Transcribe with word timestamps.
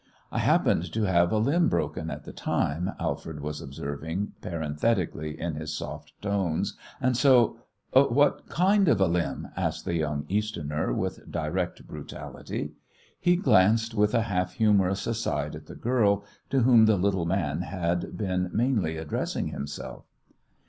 "I 0.31 0.39
happened 0.39 0.91
to 0.93 1.03
have 1.03 1.31
a 1.31 1.37
limb 1.37 1.69
broken 1.69 2.09
at 2.09 2.23
the 2.23 2.33
time," 2.33 2.89
Alfred 2.99 3.39
was 3.39 3.61
observing, 3.61 4.31
parenthetically, 4.41 5.39
in 5.39 5.53
his 5.53 5.77
soft 5.77 6.19
tones, 6.23 6.75
"and 6.99 7.15
so" 7.15 7.59
"What 7.93 8.47
kind 8.49 8.87
of 8.87 8.99
a 8.99 9.05
limb?" 9.05 9.49
asked 9.55 9.85
the 9.85 9.93
young 9.93 10.25
Easterner, 10.27 10.91
with 10.91 11.29
direct 11.31 11.85
brutality. 11.87 12.71
He 13.19 13.35
glanced 13.35 13.93
with 13.93 14.15
a 14.15 14.23
half 14.23 14.53
humourous 14.53 15.05
aside 15.05 15.53
at 15.55 15.67
the 15.67 15.75
girl, 15.75 16.25
to 16.49 16.61
whom 16.61 16.87
the 16.87 16.97
little 16.97 17.27
man 17.27 17.61
had 17.61 18.17
been 18.17 18.49
mainly 18.51 18.97
addressing 18.97 19.49
himself. 19.49 20.07